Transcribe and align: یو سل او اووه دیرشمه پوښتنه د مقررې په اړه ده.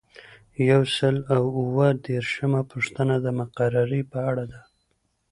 یو 0.69 0.81
سل 0.97 1.15
او 1.35 1.43
اووه 1.59 1.87
دیرشمه 2.05 2.61
پوښتنه 2.71 3.15
د 3.25 3.27
مقررې 3.39 4.01
په 4.11 4.19
اړه 4.29 4.45
ده. 4.51 4.61